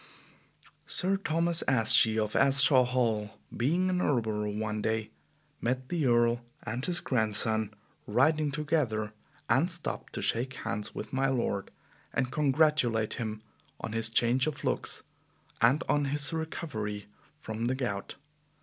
Sir 0.87 1.15
Thomas 1.15 1.61
Asshe 1.67 2.17
of 2.17 2.33
Asshawe 2.35 2.85
Hall, 2.87 3.39
being 3.55 3.87
in 3.87 3.99
Erleboro 3.99 4.49
one 4.51 4.81
day, 4.81 5.11
met 5.61 5.89
the 5.89 6.07
Earl 6.07 6.41
and 6.63 6.83
his 6.83 6.99
grandson 7.01 7.71
riding 8.07 8.51
together, 8.51 9.13
and 9.47 9.69
stopped 9.69 10.13
to 10.13 10.21
shake 10.23 10.53
hands 10.55 10.95
with 10.95 11.13
my 11.13 11.27
lord 11.27 11.69
and 12.13 12.31
congratulate 12.31 13.13
him 13.21 13.43
on 13.79 13.91
his 13.93 14.09
change 14.09 14.47
of 14.47 14.63
looks 14.63 15.03
and 15.61 15.83
on 15.87 16.05
his 16.05 16.33
recovery 16.33 17.05
from 17.37 17.65
the 17.65 17.75
gout. 17.75 18.15